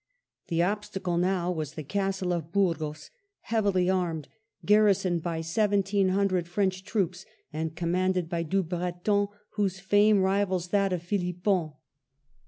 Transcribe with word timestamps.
The 0.47 0.63
obstacle 0.63 1.19
now 1.19 1.51
was 1.51 1.73
the 1.75 1.83
castle 1.83 2.33
of 2.33 2.51
Burgos, 2.51 3.11
heavily 3.41 3.87
armed, 3.87 4.27
garrisoned 4.65 5.21
by 5.21 5.41
seventeen 5.41 6.09
hundred 6.09 6.47
French 6.47 6.83
troops, 6.83 7.23
and 7.53 7.75
commanded 7.75 8.27
by 8.27 8.41
Dubreton 8.43 9.27
whose 9.49 9.79
fame 9.79 10.19
rivals 10.21 10.69
that 10.69 10.91
of 10.91 11.03
Philippon. 11.03 11.73